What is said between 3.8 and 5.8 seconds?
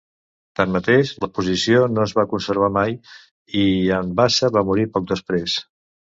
Anbasa va morir poc després.